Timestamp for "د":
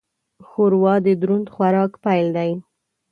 1.05-1.07